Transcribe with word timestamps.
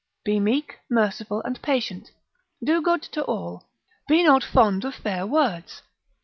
Be 0.23 0.39
meek, 0.39 0.79
merciful, 0.89 1.43
and 1.43 1.61
patient. 1.61 2.09
Do 2.63 2.81
good 2.81 3.03
to 3.03 3.23
all. 3.25 3.67
Be 4.07 4.23
not 4.23 4.43
fond 4.43 4.83
of 4.83 4.95
fair 4.95 5.27
words. 5.27 5.83